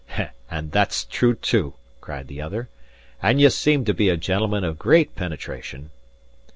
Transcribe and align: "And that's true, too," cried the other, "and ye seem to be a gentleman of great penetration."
"And 0.49 0.71
that's 0.71 1.03
true, 1.05 1.35
too," 1.35 1.75
cried 1.99 2.27
the 2.27 2.41
other, 2.41 2.69
"and 3.21 3.39
ye 3.39 3.47
seem 3.49 3.85
to 3.85 3.93
be 3.93 4.09
a 4.09 4.17
gentleman 4.17 4.63
of 4.63 4.79
great 4.79 5.13
penetration." 5.15 5.91